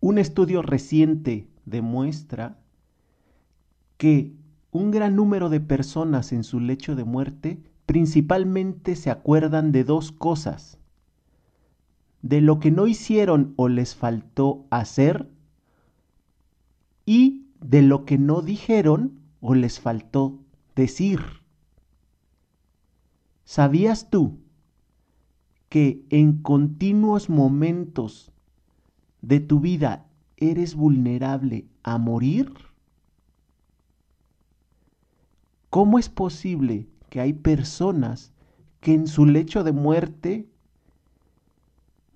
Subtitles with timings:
[0.00, 2.58] Un estudio reciente demuestra
[3.98, 4.32] que
[4.70, 10.10] un gran número de personas en su lecho de muerte principalmente se acuerdan de dos
[10.10, 10.78] cosas.
[12.22, 15.28] De lo que no hicieron o les faltó hacer
[17.04, 20.38] y de lo que no dijeron o les faltó
[20.76, 21.20] decir.
[23.44, 24.38] ¿Sabías tú
[25.68, 28.32] que en continuos momentos
[29.22, 32.52] de tu vida eres vulnerable a morir?
[35.70, 38.32] ¿Cómo es posible que hay personas
[38.80, 40.48] que en su lecho de muerte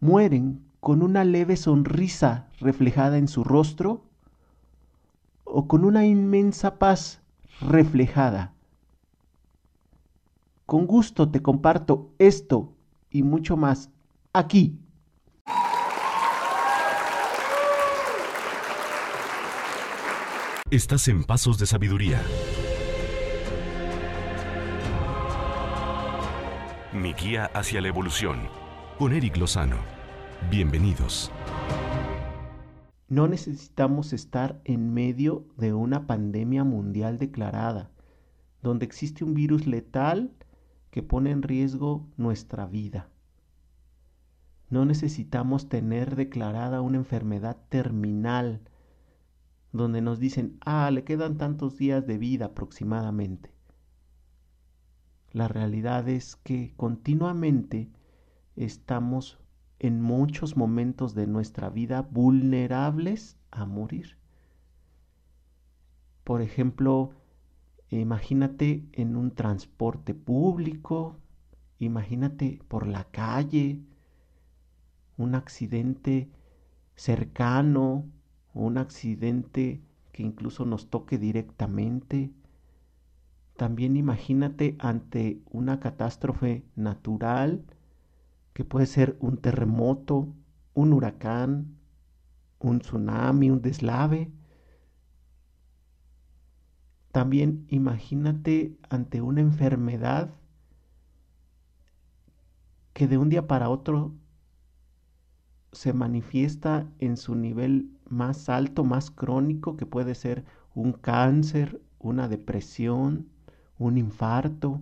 [0.00, 4.04] mueren con una leve sonrisa reflejada en su rostro
[5.44, 7.22] o con una inmensa paz
[7.60, 8.52] reflejada.
[10.66, 12.74] Con gusto te comparto esto
[13.10, 13.90] y mucho más
[14.32, 14.78] aquí.
[20.74, 22.20] Estás en Pasos de Sabiduría.
[26.92, 28.48] Mi guía hacia la evolución.
[28.98, 29.76] Con Eric Lozano.
[30.50, 31.30] Bienvenidos.
[33.08, 37.92] No necesitamos estar en medio de una pandemia mundial declarada,
[38.60, 40.32] donde existe un virus letal
[40.90, 43.08] que pone en riesgo nuestra vida.
[44.70, 48.60] No necesitamos tener declarada una enfermedad terminal,
[49.74, 53.52] donde nos dicen, ah, le quedan tantos días de vida aproximadamente.
[55.32, 57.90] La realidad es que continuamente
[58.54, 59.40] estamos
[59.80, 64.16] en muchos momentos de nuestra vida vulnerables a morir.
[66.22, 67.10] Por ejemplo,
[67.90, 71.18] imagínate en un transporte público,
[71.80, 73.80] imagínate por la calle,
[75.16, 76.30] un accidente
[76.94, 78.06] cercano,
[78.54, 82.32] un accidente que incluso nos toque directamente
[83.56, 87.64] también imagínate ante una catástrofe natural,
[88.52, 90.28] que puede ser un terremoto,
[90.74, 91.76] un huracán,
[92.58, 94.32] un tsunami, un deslave.
[97.12, 100.34] También imagínate ante una enfermedad
[102.92, 104.14] que de un día para otro
[105.74, 112.28] se manifiesta en su nivel más alto, más crónico, que puede ser un cáncer, una
[112.28, 113.28] depresión,
[113.78, 114.80] un infarto.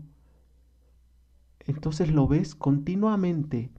[1.60, 3.70] Entonces lo ves continuamente.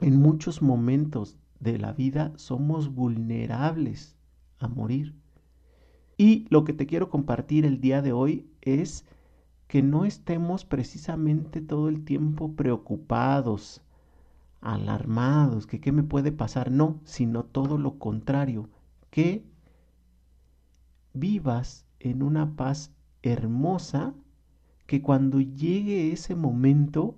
[0.00, 4.16] En muchos momentos de la vida somos vulnerables
[4.58, 5.14] a morir.
[6.16, 9.04] Y lo que te quiero compartir el día de hoy es
[9.68, 13.82] que no estemos precisamente todo el tiempo preocupados,
[14.60, 18.68] alarmados, que qué me puede pasar, no, sino todo lo contrario,
[19.10, 19.44] que
[21.12, 22.92] vivas en una paz
[23.22, 24.14] hermosa
[24.86, 27.16] que cuando llegue ese momento,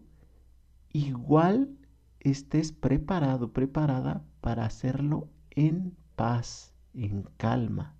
[0.92, 1.70] igual
[2.18, 7.94] estés preparado, preparada para hacerlo en paz, en calma.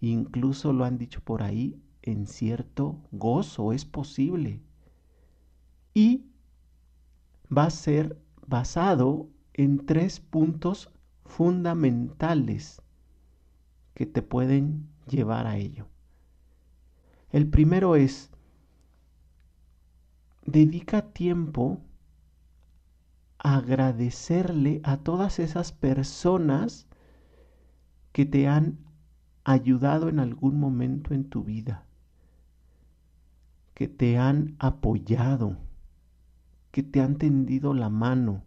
[0.00, 4.60] Incluso lo han dicho por ahí, en cierto gozo, es posible.
[5.92, 6.26] Y
[7.56, 10.90] va a ser basado en tres puntos
[11.24, 12.82] fundamentales
[13.94, 15.86] que te pueden llevar a ello.
[17.30, 18.30] El primero es,
[20.46, 21.80] dedica tiempo
[23.38, 26.86] a agradecerle a todas esas personas
[28.12, 28.78] que te han
[29.44, 31.84] ayudado en algún momento en tu vida,
[33.74, 35.58] que te han apoyado,
[36.74, 38.42] que te han tendido la mano,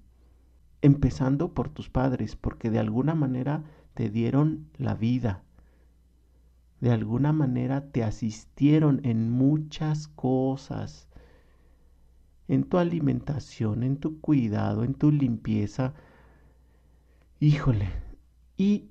[0.82, 5.46] empezando por tus padres, porque de alguna manera te dieron la vida,
[6.82, 11.08] de alguna manera te asistieron en muchas cosas,
[12.50, 15.94] en tu alimentación, en tu cuidado, en tu limpieza.
[17.40, 17.88] Híjole,
[18.58, 18.90] y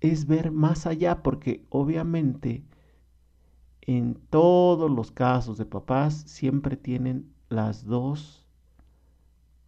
[0.00, 2.64] es ver más allá, porque obviamente
[3.82, 8.44] en todos los casos de papás siempre tienen las dos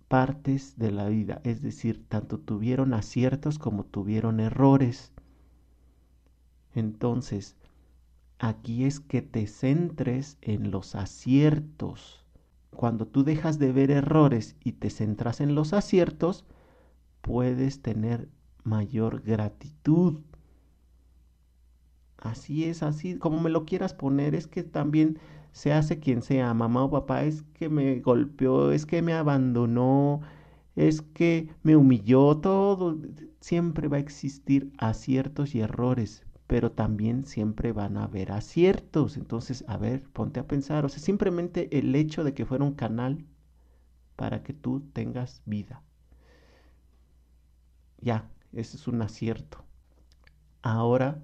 [0.09, 5.12] partes de la vida, es decir, tanto tuvieron aciertos como tuvieron errores.
[6.75, 7.56] Entonces,
[8.38, 12.25] aquí es que te centres en los aciertos.
[12.71, 16.44] Cuando tú dejas de ver errores y te centras en los aciertos,
[17.23, 18.29] puedes tener
[18.62, 20.21] mayor gratitud.
[22.19, 25.19] Así es, así como me lo quieras poner, es que también
[25.56, 30.20] se hace quien sea, mamá o papá, es que me golpeó, es que me abandonó,
[30.75, 32.99] es que me humilló todo.
[33.41, 39.17] Siempre va a existir aciertos y errores, pero también siempre van a haber aciertos.
[39.17, 40.85] Entonces, a ver, ponte a pensar.
[40.85, 43.25] O sea, simplemente el hecho de que fuera un canal
[44.17, 45.82] para que tú tengas vida.
[48.02, 49.64] Ya, ese es un acierto.
[50.61, 51.23] Ahora,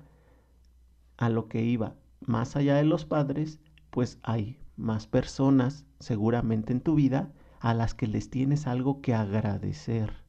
[1.19, 3.61] a lo que iba, más allá de los padres,
[3.93, 7.31] pues hay más personas seguramente en tu vida
[7.61, 10.25] a las que les tienes algo que agradecer.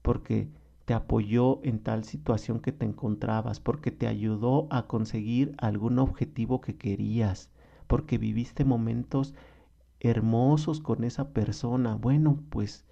[0.00, 0.48] Porque
[0.86, 6.62] te apoyó en tal situación que te encontrabas, porque te ayudó a conseguir algún objetivo
[6.62, 7.50] que querías,
[7.86, 9.34] porque viviste momentos
[10.00, 11.96] hermosos con esa persona.
[11.96, 12.86] Bueno, pues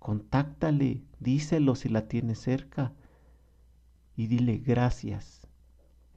[0.00, 2.92] contáctale, díselo si la tienes cerca
[4.16, 5.41] y dile gracias.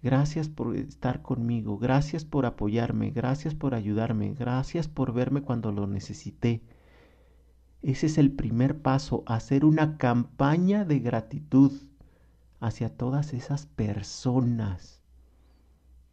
[0.06, 5.88] Gracias por estar conmigo, gracias por apoyarme, gracias por ayudarme, gracias por verme cuando lo
[5.88, 6.62] necesité.
[7.82, 11.72] Ese es el primer paso, hacer una campaña de gratitud
[12.60, 15.02] hacia todas esas personas.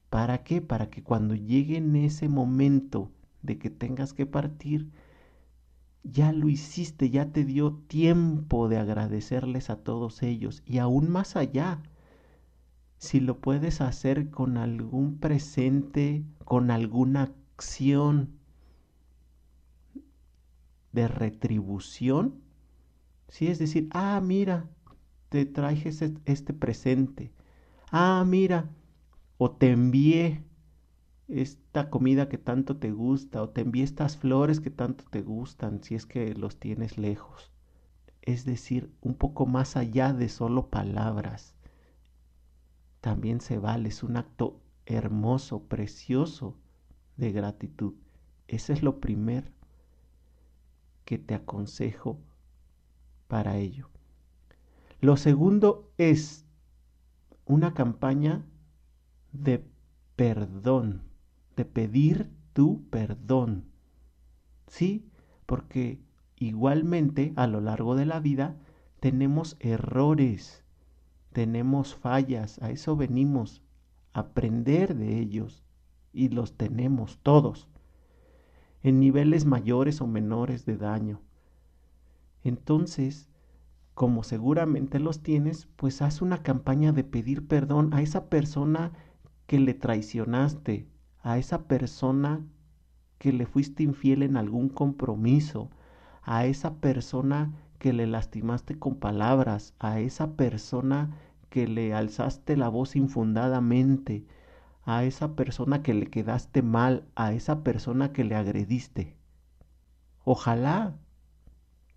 [0.09, 0.63] ¿Para qué?
[0.63, 3.11] Para que cuando llegue en ese momento
[3.43, 4.91] de que tengas que partir,
[6.03, 11.37] ya lo hiciste, ya te dio tiempo de agradecerles a todos ellos y aún más
[11.37, 11.83] allá.
[13.03, 18.39] Si lo puedes hacer con algún presente, con alguna acción
[20.93, 22.41] de retribución,
[23.27, 24.71] si es decir, ah, mira,
[25.31, 25.91] te traje
[26.27, 27.33] este presente,
[27.91, 28.71] ah, mira,
[29.37, 30.45] o te envié
[31.27, 35.83] esta comida que tanto te gusta o te envíe estas flores que tanto te gustan
[35.83, 37.51] si es que los tienes lejos.
[38.21, 41.57] Es decir, un poco más allá de solo palabras.
[43.03, 46.57] También se vale, es un acto hermoso, precioso
[47.19, 47.93] de gratitud.
[48.49, 49.51] Ese es lo primero
[51.05, 52.19] que te aconsejo
[53.29, 53.91] para ello.
[55.03, 56.47] Lo segundo es
[57.45, 58.47] una campaña
[59.33, 59.63] de
[60.17, 61.13] perdón
[61.57, 63.65] de pedir tu perdón.
[64.67, 65.11] Sí,
[65.47, 66.01] porque
[66.37, 68.57] igualmente a lo largo de la vida
[69.01, 70.62] tenemos errores,
[71.33, 73.63] tenemos fallas, a eso venimos,
[74.13, 75.65] aprender de ellos
[76.13, 77.69] y los tenemos todos,
[78.83, 81.21] en niveles mayores o menores de daño.
[82.45, 83.29] Entonces,
[83.95, 88.93] como seguramente los tienes, pues haz una campaña de pedir perdón a esa persona
[89.47, 90.89] que le traicionaste,
[91.23, 92.45] a esa persona
[93.19, 95.71] que le fuiste infiel en algún compromiso,
[96.23, 97.53] a esa persona
[97.83, 101.19] que le lastimaste con palabras, a esa persona
[101.51, 104.25] que le alzaste la voz infundadamente,
[104.85, 109.17] a esa persona que le quedaste mal, a esa persona que le agrediste.
[110.23, 110.95] Ojalá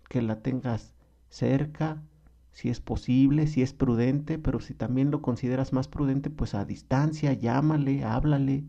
[0.08, 0.96] que la tengas
[1.28, 2.02] cerca,
[2.50, 6.64] si es posible, si es prudente, pero si también lo consideras más prudente, pues a
[6.64, 8.64] distancia, llámale, háblale,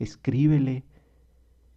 [0.00, 0.84] escríbele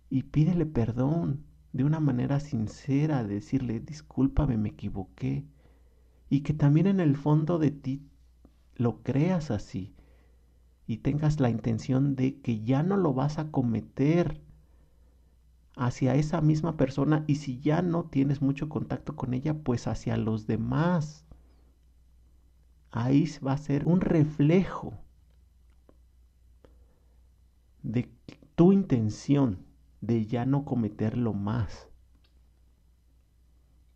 [0.09, 5.45] y pídele perdón de una manera sincera, decirle, discúlpame, me equivoqué.
[6.29, 8.03] Y que también en el fondo de ti
[8.75, 9.93] lo creas así
[10.87, 14.41] y tengas la intención de que ya no lo vas a cometer
[15.75, 20.17] hacia esa misma persona y si ya no tienes mucho contacto con ella, pues hacia
[20.17, 21.25] los demás.
[22.91, 24.93] Ahí va a ser un reflejo
[27.83, 28.11] de
[28.55, 29.70] tu intención
[30.01, 31.87] de ya no cometerlo más.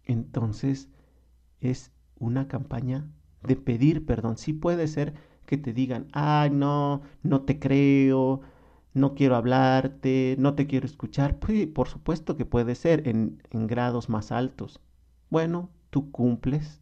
[0.06, 0.90] Entonces
[1.60, 3.10] es una campaña
[3.44, 4.38] de pedir perdón.
[4.38, 8.42] Sí puede ser que te digan, ay, no, no te creo,
[8.94, 11.38] no quiero hablarte, no te quiero escuchar.
[11.40, 14.82] Pues, por supuesto que puede ser en, en grados más altos.
[15.30, 16.82] Bueno, tú cumples,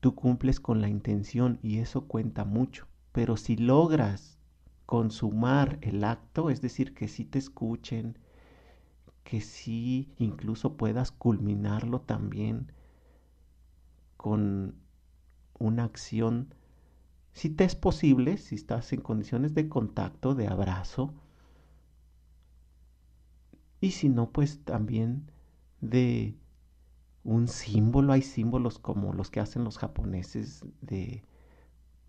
[0.00, 2.86] tú cumples con la intención y eso cuenta mucho.
[3.12, 4.39] Pero si logras
[4.90, 8.18] consumar el acto, es decir, que sí te escuchen,
[9.22, 12.72] que sí incluso puedas culminarlo también
[14.16, 14.74] con
[15.60, 16.56] una acción,
[17.32, 21.14] si te es posible, si estás en condiciones de contacto, de abrazo,
[23.80, 25.30] y si no, pues también
[25.80, 26.34] de
[27.22, 31.22] un símbolo, hay símbolos como los que hacen los japoneses de,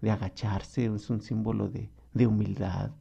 [0.01, 2.91] de agacharse, es un símbolo de, de humildad,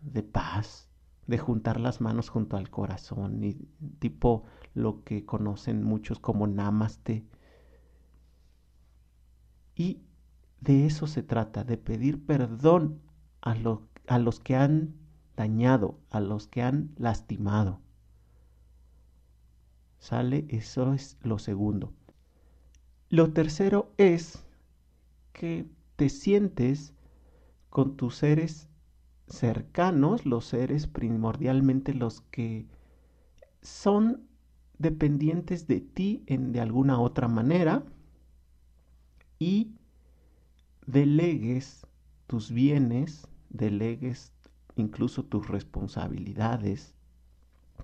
[0.00, 0.88] de paz,
[1.26, 3.54] de juntar las manos junto al corazón, y
[3.98, 7.24] tipo lo que conocen muchos como namaste.
[9.74, 10.00] Y
[10.60, 13.00] de eso se trata, de pedir perdón
[13.40, 13.54] a,
[14.06, 14.94] a los que han
[15.36, 17.80] dañado, a los que han lastimado.
[19.98, 20.46] ¿Sale?
[20.48, 21.92] Eso es lo segundo.
[23.08, 24.44] Lo tercero es
[25.32, 26.94] que te sientes
[27.72, 28.68] con tus seres
[29.28, 32.66] cercanos, los seres primordialmente los que
[33.62, 34.28] son
[34.76, 37.82] dependientes de ti en de alguna otra manera
[39.38, 39.72] y
[40.86, 41.86] delegues
[42.26, 44.34] tus bienes, delegues
[44.76, 46.94] incluso tus responsabilidades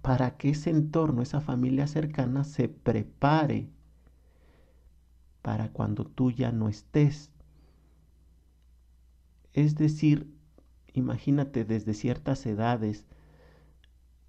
[0.03, 3.71] para que ese entorno, esa familia cercana se prepare
[5.41, 7.33] para cuando tú ya no estés.
[9.59, 10.33] Es decir,
[10.95, 13.07] imagínate desde ciertas edades,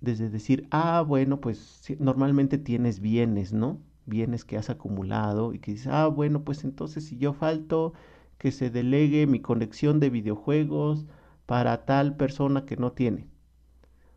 [0.01, 3.79] desde decir, ah, bueno, pues normalmente tienes bienes, ¿no?
[4.07, 7.93] Bienes que has acumulado y que dices, ah, bueno, pues entonces si yo falto,
[8.39, 11.05] que se delegue mi conexión de videojuegos
[11.45, 13.27] para tal persona que no tiene.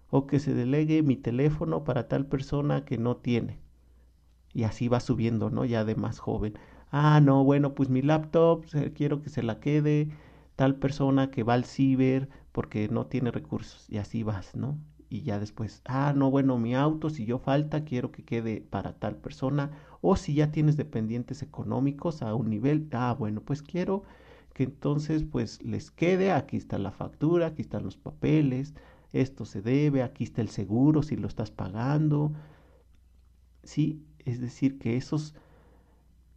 [0.09, 3.59] O que se delegue mi teléfono para tal persona que no tiene.
[4.55, 5.67] Y así va subiendo, ¿no?
[5.67, 6.55] Ya de más joven.
[6.91, 8.65] Ah, no, bueno, pues mi laptop,
[8.95, 10.09] quiero que se la quede
[10.57, 13.89] tal persona que va al ciber porque no tiene recursos.
[13.89, 14.79] Y así vas, ¿no?
[15.09, 18.95] Y ya después, ah, no, bueno, mi auto, si yo falta, quiero que quede para
[18.95, 19.71] tal persona.
[20.01, 24.05] O si ya tienes dependientes económicos a un nivel, ah, bueno, pues quiero
[24.55, 28.75] que entonces pues les quede, aquí está la factura, aquí están los papeles,
[29.13, 32.33] esto se debe, aquí está el seguro si lo estás pagando.
[33.63, 35.35] Sí, es decir, que esos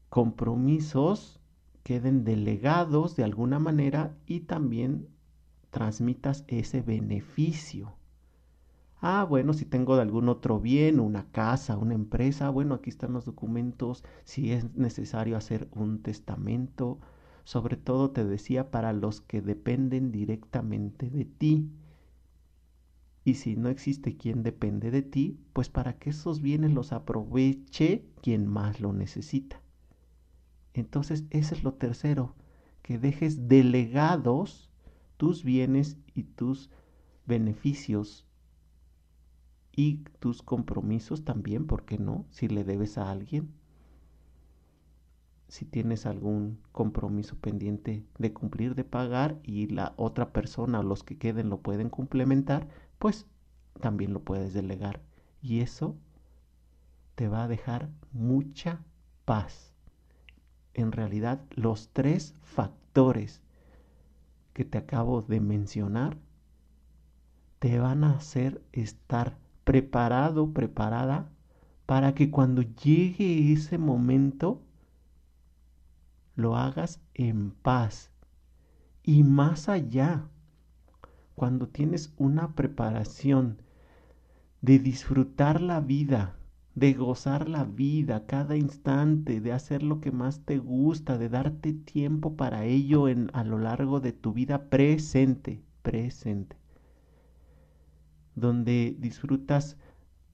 [0.09, 1.39] compromisos
[1.85, 5.07] queden delegados de alguna manera y también
[5.69, 7.93] transmitas ese beneficio.
[9.01, 13.13] Ah, bueno, si tengo de algún otro bien, una casa, una empresa, bueno, aquí están
[13.13, 16.97] los documentos, si es necesario hacer un testamento,
[17.43, 21.69] sobre todo te decía para los que dependen directamente de ti.
[23.23, 28.07] Y si no existe quien depende de ti, pues para que esos bienes los aproveche
[28.23, 29.61] quien más lo necesita.
[30.75, 32.35] Entonces, ese es lo tercero,
[32.81, 34.69] que dejes delegados
[35.15, 36.69] tus bienes y tus
[37.25, 38.25] beneficios
[39.71, 42.25] y tus compromisos también, ¿por qué no?
[42.29, 43.53] Si le debes a alguien,
[45.47, 51.03] si tienes algún compromiso pendiente de cumplir, de pagar y la otra persona o los
[51.03, 52.67] que queden lo pueden complementar,
[52.99, 53.27] pues
[53.79, 55.01] también lo puedes delegar.
[55.41, 55.95] Y eso
[57.15, 58.83] te va a dejar mucha
[59.23, 59.74] paz.
[60.75, 63.41] En realidad, los tres factores
[64.53, 66.17] que te acabo de mencionar
[67.59, 71.29] te van a hacer estar preparado, preparada
[71.85, 74.61] para que cuando llegue ese momento
[76.35, 78.11] lo hagas en paz.
[79.01, 80.27] Y más allá,
[81.35, 83.61] cuando tienes una preparación
[84.61, 86.35] de disfrutar la vida,
[86.75, 91.73] de gozar la vida cada instante, de hacer lo que más te gusta, de darte
[91.73, 96.57] tiempo para ello en, a lo largo de tu vida presente, presente,
[98.35, 99.77] donde disfrutas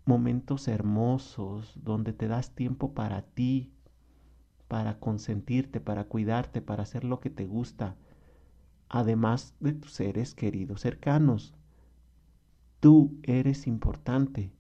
[0.06, 3.72] momentos hermosos, donde te das tiempo para ti,
[4.68, 7.96] para consentirte, para cuidarte, para hacer lo que te gusta,
[8.90, 11.54] además de tus seres queridos cercanos.
[12.80, 14.52] Tú eres importante.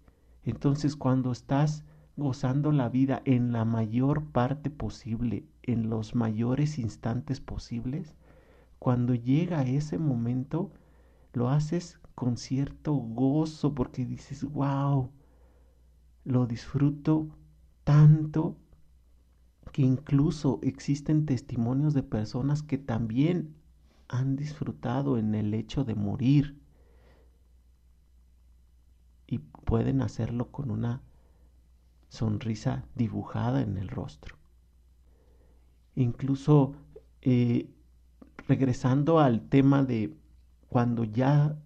[0.43, 1.83] Entonces cuando estás
[2.17, 8.15] gozando la vida en la mayor parte posible, en los mayores instantes posibles,
[8.79, 10.71] cuando llega ese momento,
[11.33, 15.11] lo haces con cierto gozo porque dices, wow,
[16.23, 17.27] lo disfruto
[17.83, 18.57] tanto
[19.71, 23.55] que incluso existen testimonios de personas que también
[24.07, 26.59] han disfrutado en el hecho de morir
[29.27, 29.39] y
[29.71, 31.01] pueden hacerlo con una
[32.09, 34.35] sonrisa dibujada en el rostro.
[35.95, 36.73] Incluso
[37.21, 37.69] eh,
[38.49, 40.13] regresando al tema de
[40.67, 41.57] cuando ya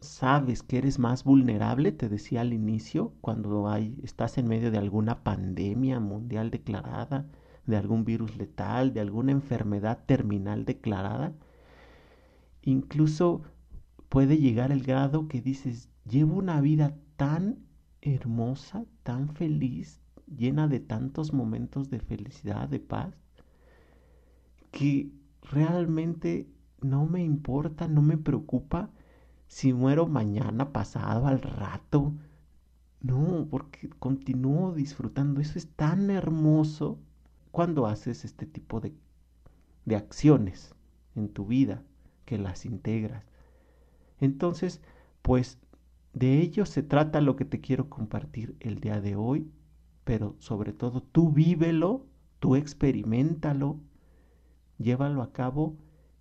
[0.00, 4.78] sabes que eres más vulnerable, te decía al inicio, cuando hay, estás en medio de
[4.78, 7.26] alguna pandemia mundial declarada,
[7.66, 11.32] de algún virus letal, de alguna enfermedad terminal declarada.
[12.62, 13.42] Incluso
[14.08, 17.58] puede llegar el grado que dices, llevo una vida tan
[18.00, 23.12] hermosa, tan feliz, llena de tantos momentos de felicidad, de paz,
[24.70, 25.10] que
[25.42, 26.48] realmente
[26.80, 28.90] no me importa, no me preocupa
[29.48, 32.14] si muero mañana, pasado, al rato.
[33.00, 35.40] No, porque continúo disfrutando.
[35.40, 37.00] Eso es tan hermoso
[37.50, 38.94] cuando haces este tipo de,
[39.86, 40.72] de acciones
[41.16, 41.82] en tu vida,
[42.26, 43.24] que las integras.
[44.20, 44.80] Entonces,
[45.22, 45.58] pues
[46.18, 49.50] de ello se trata lo que te quiero compartir el día de hoy,
[50.04, 52.06] pero sobre todo tú vívelo,
[52.38, 53.78] tú experimentalo,
[54.78, 55.76] llévalo a cabo